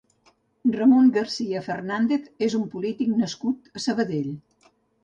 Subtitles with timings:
[0.77, 4.35] Ramón García Fernández és un polític nascut a Sabadell.